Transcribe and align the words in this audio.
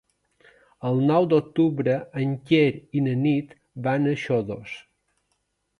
El 0.91 1.01
nou 1.11 1.27
d'octubre 1.33 1.97
en 2.23 2.33
Quer 2.49 2.65
i 3.01 3.07
na 3.09 3.15
Nit 3.27 3.55
van 3.89 4.15
a 4.15 4.17
Xodos. 4.27 4.79